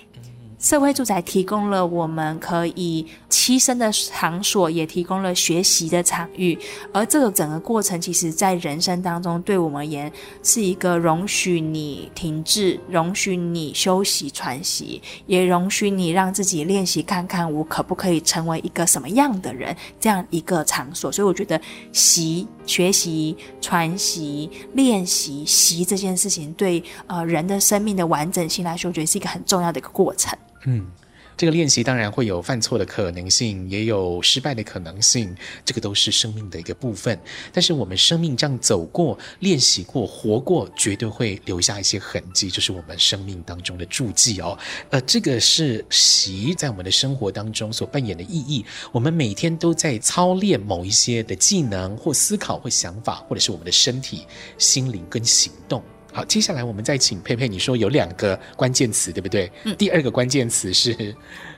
[0.64, 6.59] 社会住宅提供了我们可以栖身的场所，也提供了学习的场域。
[6.90, 10.11] 而这个整个过程，其实在人生当中，对我们而言
[10.42, 21.12] 是一个容许你停滞、容许你休息喘息，也容许你让自己练习看看我可不可以成为一个什么样的人，这样一个场所。
[21.12, 21.61] 所以我觉得
[21.92, 30.35] 习、学习、喘息、练习、习这件事情，对呃人的生命的完整性来说，我觉得是一个很重要的一个过程。
[30.66, 30.87] 嗯，
[31.37, 37.18] 这个练习当然会有犯错的可能性，也有失败的可能性，这个都是生命的一个部分。
[37.53, 44.57] 但是我们生命这样走过、练习过、活过，绝对会留下一些痕迹，就是我们生命当中的注记哦。
[44.90, 48.64] 呃，这个是习在我们的生活当中所扮演的意义。
[48.92, 55.83] 我们每天都在操练某一些的技能，或思考，或想法，或者是我们的身体、心灵跟行动。
[56.14, 59.50] 好，接下来我们再请佩佩，你说有两个关键词，对不对？
[59.64, 59.74] 嗯。
[59.77, 61.12] 第二个关键词是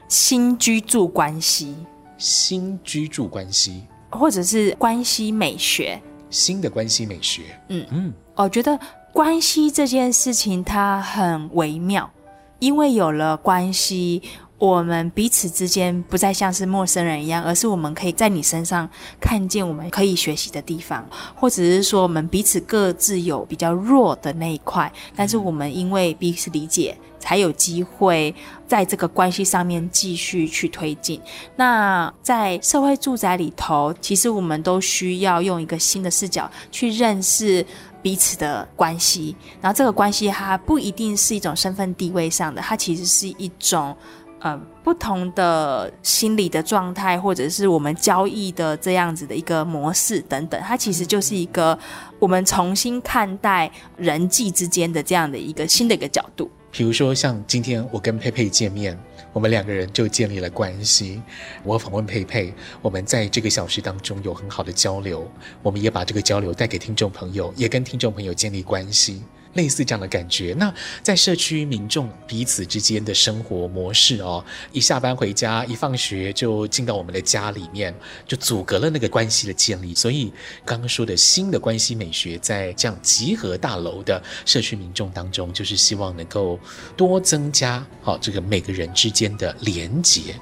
[0.09, 1.77] 新居住关系，
[2.17, 7.43] 新居住关系，或者是关系美学，新的关系美学。
[7.69, 8.81] 嗯嗯，我觉得
[9.13, 12.11] 关系这件事情它很微妙，
[12.59, 14.23] 因为有了关系。
[14.59, 18.89] 我们彼此之间不再像是陌生人一样，而是我们可以在你身上
[19.21, 28.35] 看见我们可以学习的地方，或者是说我们彼此各自有比较弱的那一块，但是我们因为彼此理解，才有机会
[28.67, 31.21] 在这个关系上面继续去推进。
[31.57, 37.65] 那在社会住宅里头，其实我们都需要用一个新的视角去认识
[38.01, 43.95] 彼此的关系，然后这个关系它不一定是一种身份地位上的，它其实是一种。
[44.41, 51.77] 呃，不同的心理的状态，或者是我们交易的这样子的一个模式等等，它其实就是一个
[52.19, 56.51] 我们重新看待人际之间的这样的一个新的一个角度。
[56.71, 58.99] 比如说，像今天我跟佩佩见面，
[59.33, 61.23] 我们两个人就建立了关系。
[61.65, 65.27] 我访问佩佩，我们在这个小时当中有很好的交流，
[65.63, 69.23] 我们也把这个交流带给听众朋友，也跟听众朋友建立关系。
[69.57, 70.55] 类似这样的感觉。
[70.59, 77.95] 那在社区民众彼此之间的生活模式哦，一下班回家，一放学就进到我们的家里面，
[78.27, 79.95] 就阻隔了那个关系的建立。
[79.95, 80.33] 所以
[80.65, 86.59] 刚刚说的新的关系美学，在这样集合大楼的社区民众当中，就是希望能够
[86.97, 90.35] 多增加好这个每个人之间的连结。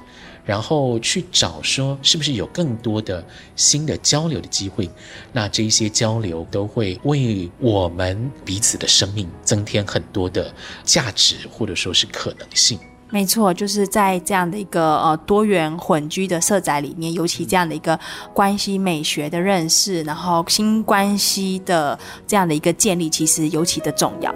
[0.45, 4.89] 然后去找说是不是有更多的新的交流的机会，
[5.33, 10.53] 那这一些交流都会为我们彼此的生命增添很多的
[10.83, 12.79] 价值，或者说是可能性。
[13.09, 17.97] 没错，就是在这样的一个呃多元混居的社宅里面，尤其这样的一个
[18.33, 21.97] 关系美学的认识，然后新关系的
[22.27, 24.33] 这样的一个建立，其实尤其的重要。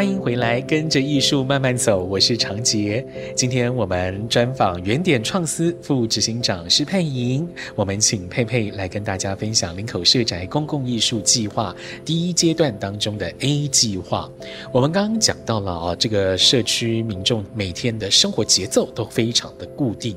[0.00, 2.02] 欢迎回来，跟着艺术慢慢走。
[2.04, 3.06] 我是长杰。
[3.36, 7.46] 今天我们专访原点创思副执行长施佩莹。
[7.74, 14.26] 我们请佩佩来跟大家分享林口社宅公共艺术计划第一阶段当中的 A 计划。
[14.72, 20.16] 我们刚刚讲到了啊，这个社区民众每天的生活节奏都非常的固定。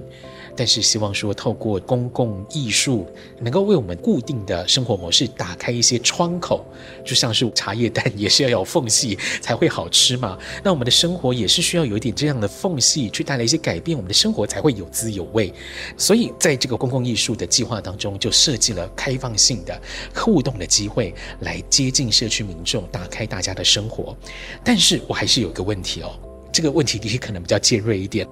[0.56, 3.06] 但是希望说，透过公共艺术，
[3.40, 6.66] 能够为我们固定的生活模式打开一些窗口，
[7.04, 10.38] 就像是茶叶蛋也是要有缝隙才会好吃嘛。
[10.64, 15.54] 那我们的生活也是需要有一点这样的缝隙，去带来一些改变，我们的生活才会有滋有味。
[15.98, 19.82] 所以在这个公共艺术的计划当中，就设计了开放性的
[20.14, 24.16] 互动的机会，来接近社区民众，打开大家的生活。
[24.64, 26.12] 但是我还是有一个问题哦。
[26.54, 28.26] 这个问题的确可能比较尖锐一点。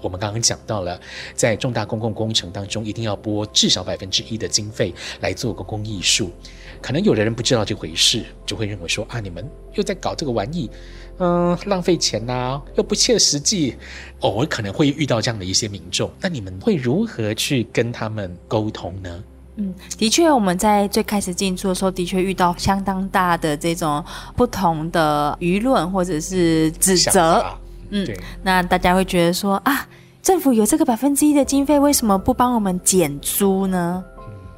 [0.00, 1.00] 我们刚刚讲到了，
[1.34, 6.30] 在重大公共工程当中，一定要拨至少百分之一的经费来做公共艺术。
[6.82, 10.68] 可能有的人不知道这回事，就会认为说啊，你们又在搞这个玩意，
[11.18, 13.76] 嗯，浪费钱呐、啊，又不切实际。
[14.20, 19.24] 偶尔可能会遇到这样的一些民众，那你们会如何去跟他们沟通呢？
[19.56, 24.04] 嗯，的确，我们在最开始进驻的时候，的确遇到相当大的这种
[24.34, 27.44] 不同的舆论或者是指责。
[27.92, 29.86] 嗯，对，那大家会觉得说啊，
[30.22, 34.02] 政府有这个百分之一的经费，为什么不帮我们减租呢？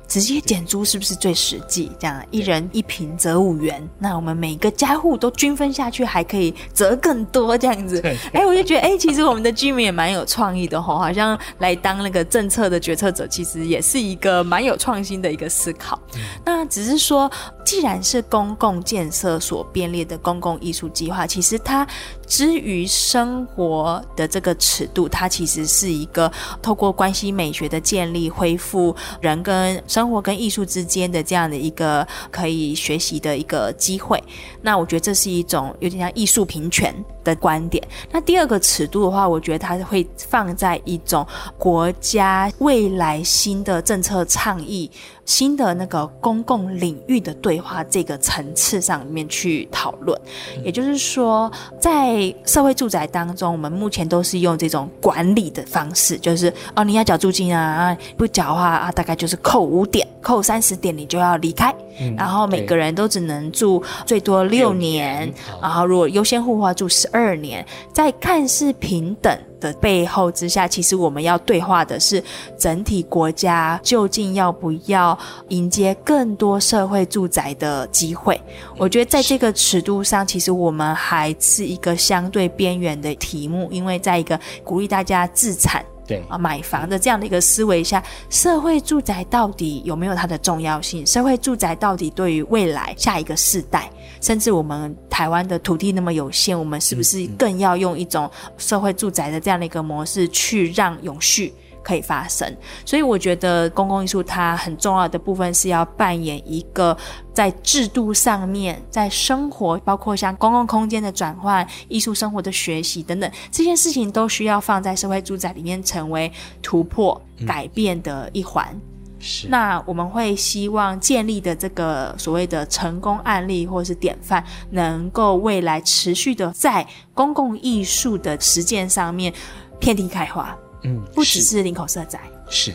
[0.06, 1.90] 直接减租是不是最实际？
[1.98, 8.02] 这样一人一瓶折五元，那我们每个家户都均分下去，还可以折更多这样子。
[8.34, 15.98] 哎，我就觉得，哎，其实我们的居民也蛮有创意的吼，好像来当那个政策的决策者，其实也是一个蛮有创新的一个思考。
[16.44, 17.28] 那只是说，
[17.64, 21.84] 既然是公共建设所编列的公共艺术计划，其实它
[22.26, 26.30] 之于生活的这个尺度，它其实是一个
[26.62, 34.22] 透过关系美学的建立，恢复人跟生活跟艺术之间的这样的一个可以学习的一个机会。
[34.62, 37.86] 那我觉得这是一种有点像艺术平权的观点。
[38.10, 41.26] 那第二个尺度的话，我觉得它会放在一种
[41.58, 44.90] 国家未来新的政策倡议。
[45.24, 50.18] 新的那个公共领域的对话这个层次上面去讨论，
[50.64, 51.50] 也就是说，
[51.80, 72.22] 在社会住宅当中，我们目前都是用这种管理的方式，就是哦，你要缴租金啊，不缴的话啊，大概就是扣五点，扣三十点你就要离开，嗯，然后每个人都只能住最多六年，年，然后如果优先户的话住十二年，在看似平等的背后之下，其实我们要对话的是
[72.58, 78.38] 整体国家究竟要不要迎接更多社会住宅的机会。
[78.76, 85.82] 我觉得在这个尺度上，其实我们还是一个相对边缘的题目，因为在一个鼓励大家自产。
[86.06, 86.22] 对。
[86.28, 91.06] 啊，买房的这样的一个思维下，社会住宅到底有没有它的重要性？
[91.06, 93.90] 社会住宅到底对于未来下一个世代，
[94.20, 101.52] 甚至我们台湾的土地那么有限，我们是不是更要用一种社会住宅的这样的一个模式去让永续
[101.84, 102.52] 可以发生？
[102.84, 106.96] 所以我觉得公共艺术它很重要的部分是要扮演一个。
[107.34, 116.30] 在制度上面，在生活，包括像公共空间的转换、艺术生活的学习等等，这些事情都需要放在社会住宅里面，成为
[116.62, 118.64] 突破、改变的一环。
[118.72, 118.80] 嗯、
[119.18, 119.48] 是。
[119.48, 129.34] 那我们会希望建立的这个所谓的成功案例或是典范，能够未来持续的在公共艺术的实践上面
[129.80, 130.56] 遍地开花。
[130.84, 132.20] 嗯，不只是林口社宅。
[132.48, 132.72] 是。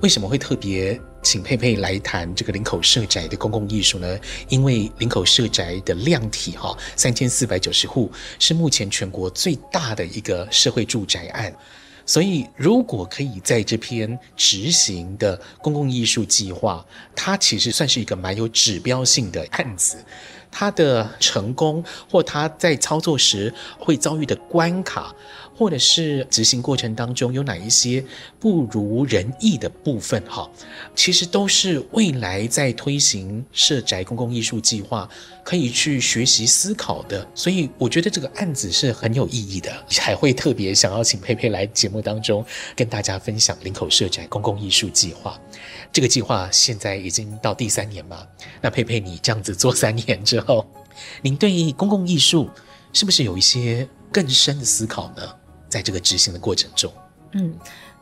[0.00, 4.18] 为什么会特别请佩佩来谈这个林口社宅的公共艺术呢？
[4.48, 11.54] 因为林口社宅的量体哈三千四百九十户是目前全国最大的一个社会住宅案，
[12.06, 16.82] 所以如果可以在这篇执行的公共艺术计划，
[17.14, 20.02] 它其实算是一个蛮有指标性的案子。
[20.50, 25.14] 它的成功或它在操作时会遭遇的关卡。
[25.60, 28.02] 或者是执行过程当中有哪一些
[28.38, 30.18] 不如人意的部分？
[30.26, 30.50] 哈，
[30.96, 35.06] 其实都是未来在推行社宅公共艺术计划
[35.44, 37.28] 可以去学习思考的。
[37.34, 42.42] 所以我觉得这个案子是很有意义的，还会特别想要请佩佩来节目当中
[42.74, 45.38] 跟大家分享林口社宅公共艺术计划。
[45.92, 48.26] 这个计划现在已经到第三年嘛？
[48.62, 50.64] 那佩佩，你这样子做三年之后，
[51.20, 52.48] 您对公共艺术
[52.94, 55.22] 是不是有一些更深的思考呢？
[55.70, 56.92] 在这个执行的过程中，
[57.32, 57.54] 嗯，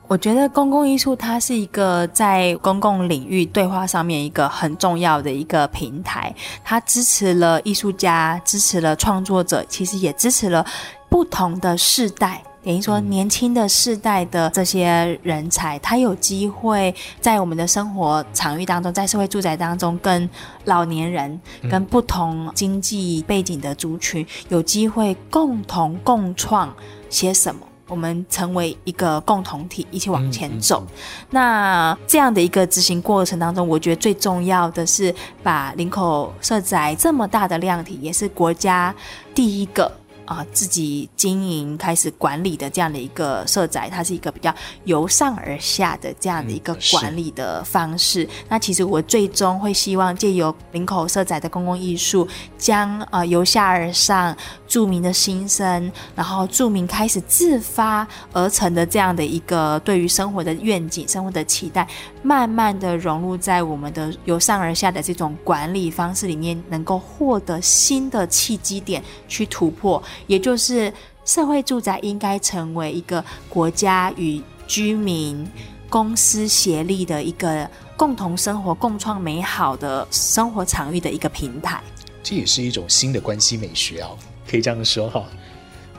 [0.07, 10.65] 我觉得公共艺术它是一个在公共领域对话上面一个很重要的一个平台，它支持了艺术家，支持了创作者，其实也支持了
[11.11, 20.29] 不同的世代，等于说年轻的世代的这些人才，他有机会在我们的生活场域当中，在社会住宅当中，跟
[20.65, 21.39] 老年人、
[21.71, 26.75] 跟不同经济背景的族群有机会共同共创。
[27.09, 27.61] 写什么？
[27.89, 30.83] 我们成为一个共同体，一起往前走。
[30.83, 30.95] 嗯嗯、
[31.31, 38.95] 那这样的一个执行过程当中，我觉得最重要的是把林口社宅这么大的量体，也是国家
[39.35, 39.91] 第一个。
[40.29, 44.55] 啊，自己经营开始管理的这样的一个社宅，它是一个比较
[44.85, 48.25] 由上而下的这样的一个管理的方式。
[48.25, 52.29] 嗯、那其实我最终会希望借由林口社宅的公共艺术，
[52.59, 54.37] 将呃由下而上
[54.69, 61.89] 住民的心声，然后住民开始自发而成的这样的一个对于生活的愿景、生活的期待，
[62.23, 70.01] 慢慢的融入在我们的由上而下的这种管理方式里面，能够获得新的契机点去突破。
[70.27, 70.93] 也就是
[71.25, 75.47] 社会住宅应该成为一个国家与居民、
[75.89, 81.81] 公司协力的一个共同生活、共创美好的生活场域的一个平台。
[82.23, 84.17] 这也是一种新的关系美学哦，
[84.51, 85.25] 可以这样说哈。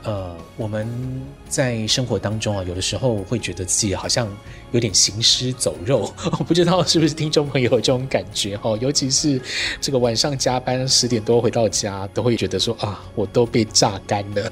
[0.03, 0.87] 呃，我们
[1.49, 4.33] 在生活当中啊，有的时候会觉得自己好像
[4.71, 8.77] 有点行尸走肉， 我不知道是不是听众朋友有这种感觉哈。
[8.79, 9.41] 尤其是
[9.81, 14.51] 这个晚上加班十点多回到家，都会觉得说啊，我都被榨干了。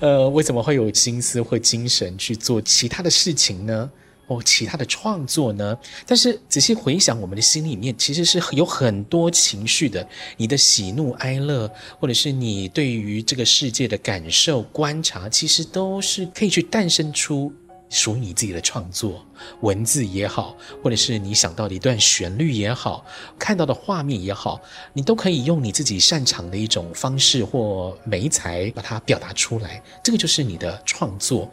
[0.00, 3.90] 呃，为什么会有心思或精神去做其他的事情呢？
[4.28, 5.78] 哦，其他的创作呢？
[6.04, 10.06] 但是仔细回想，我们的心里面其实是有很多情绪的。
[10.36, 11.70] 你的喜怒哀乐，
[12.00, 17.52] 或者是你对于这个世界的感受、观察，其实都是可以去诞生出
[17.88, 19.24] 属于你自己的创作。
[19.60, 23.06] 文字也好，或者是你想到的一段旋律也好，
[23.38, 24.60] 看到的画面也好，
[24.92, 29.80] 你都可以用你自己擅长的一种方式或媒材把它表达出来。
[30.02, 31.48] 这个就是你的创作。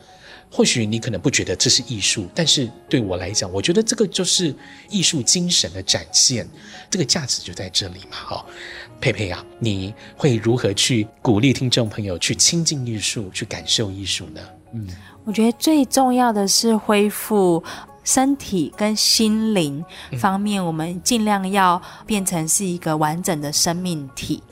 [0.56, 4.54] 或许你可能不觉得这是艺术，但是对我来讲，我觉得这个就是
[4.88, 6.48] 艺术精神的展现，
[6.92, 8.12] 这个价值就在这里嘛。
[8.12, 8.46] 好，
[9.02, 14.42] 佩佩啊，你会如何去鼓励听众朋友去亲近艺术，去感受艺术呢？
[14.74, 14.88] 嗯，
[15.26, 17.64] 我觉得最重要的是恢复
[18.04, 19.84] 身体跟心灵
[20.20, 24.44] 方面，我们尽量要变成是一个完整的生命体。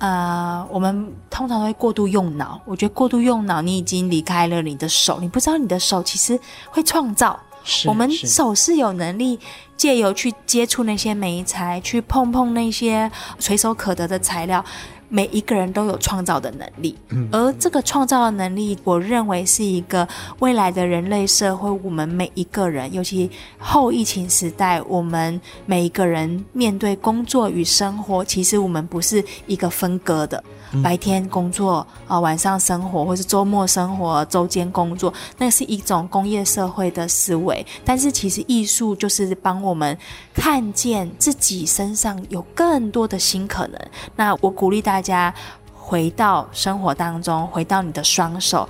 [0.00, 2.60] 呃，我们通常都会过度用脑。
[2.64, 6.40] 我觉得过度用脑，你已经离开了你的手，你不知道你的手其实
[6.70, 7.38] 会创造。
[7.86, 9.38] 我们手是有能力
[9.76, 14.64] 借由去接触那些美材，去碰碰那些随手可得的材料。
[15.12, 16.96] 每一个人都有创造的能力，
[17.32, 20.06] 而这个创造的能力，我认为是一个
[20.38, 21.68] 未来的人类社会。
[21.82, 30.42] 我们每一个人，尤其后疫情时代，我们每一个人面对工作与生活，其实我们不是一个分割的。
[30.82, 37.66] 白天工作啊，晚上生活，或是周末生活，周间工作，那是一种工业社会的思维。
[37.84, 39.98] 但是其实艺术就是帮我们
[40.32, 43.80] 看见自己身上有更多的新可能。
[44.16, 45.00] 那我鼓励大家。
[45.00, 45.34] 大家
[45.74, 48.68] 回到生活当中，回到你的双手。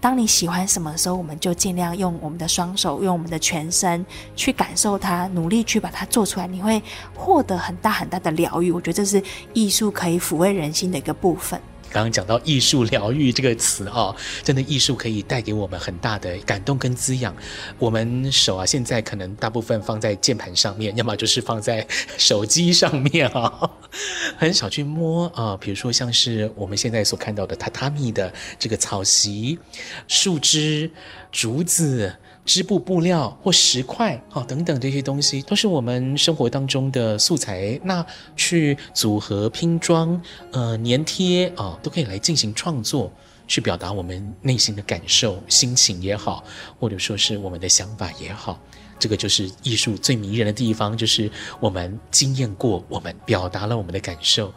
[0.00, 4.04] 当你喜欢什么的时候，我们就尽量用我们的双手，用我们的全身
[4.36, 6.46] 去感受它，努力去把它做出来。
[6.46, 6.80] 你会
[7.14, 8.70] 获得很大很大的疗愈。
[8.70, 9.22] 我觉得这是
[9.52, 11.60] 艺术可以抚慰人心的一个部分。
[11.90, 17.34] 刚刚讲到艺术疗愈这个词啊，真的艺术可以带给我们很大的感动跟滋养。
[17.78, 21.86] 我们手啊，现在可能大部分放在键盘上面，要么就是放在
[22.18, 23.70] 手机上面啊，
[24.36, 25.56] 很少去摸啊。
[25.56, 29.58] 比如说像是我们现在所看到的榻榻米的这个草席、
[30.06, 30.90] 树枝、
[31.32, 32.14] 竹子。
[32.46, 37.78] 织布布料或石块啊等等这些东西，都是我们生活当中的素材。
[37.82, 40.18] 那去组合拼装，
[40.52, 43.12] 呃，粘贴啊，都可以来进行创作，
[43.48, 46.44] 去表达我们内心的感受、心情也好，
[46.78, 48.58] 或者说是我们的想法也好。
[48.98, 51.30] 这个就是艺术最迷人的地方，就是
[51.60, 54.50] 我们经验过，我们表达了我们的感受。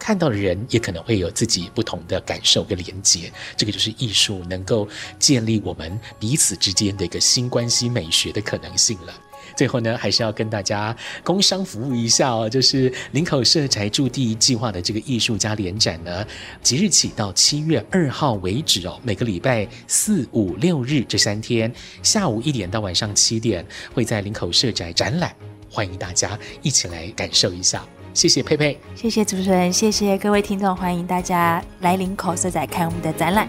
[0.00, 3.30] 看到的人也可能会有自己不同的感受跟连接。
[3.56, 4.88] 这个就是艺术能够
[5.18, 9.12] 建立我们彼此之间的一个新关系美学的可能性了。
[9.56, 16.24] 最后呢，还是要跟大家工商服务一下哦，就是林口社宅驻地计划的这个艺术家联展呢，
[16.62, 21.70] 即日起到七月二号为止哦，每个礼拜四、五、六日这三天，
[22.02, 25.34] 下午一点到晚上七点，会在林口社宅展览，
[25.68, 27.84] 欢迎大家一起来感受一下。
[28.12, 33.48] 谢谢佩佩，谢谢主持人，谢谢各位听众，欢迎大家来林口社宅看我们的展览。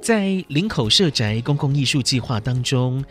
[0.00, 3.02] 在林口社宅公共艺术计划当中，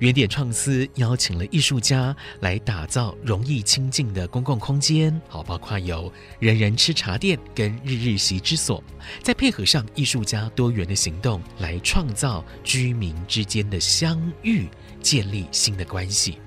[0.00, 8.82] 原点创思邀请了艺术家来打造容易亲近的公共空间，好，包括有人人吃茶店跟日日习之所，
[9.22, 14.66] 再配合上艺术家多元的行动，来创造居民之间的相遇，
[15.02, 16.38] 建立新的关系。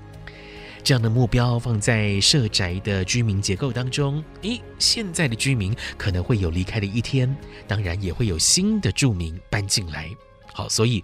[0.82, 7.32] 这样的目标放在社宅的居民结构当中，诶，现在的居民可能会有离开的一天，
[7.68, 10.10] 当然也会有新的住民搬进来。
[10.52, 11.02] 好，所以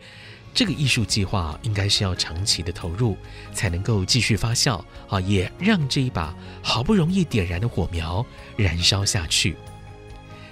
[0.53, 3.17] 这个艺术计划应该是要长期的投入，
[3.55, 8.25] 才能够继续发酵，啊，也让这一把好不容易点燃的火苗
[8.57, 9.57] 燃烧下去。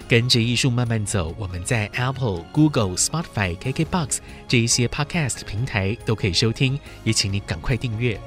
[0.09, 8.18] 跟着艺术慢慢走，我们在 Apple、Google、Spotify、KKBox 这一些 Podcast 平台都可以收听，也请你赶快订阅。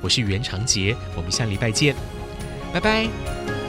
[0.00, 1.96] 我是袁长杰，我们下礼拜见，
[2.72, 3.63] 拜拜。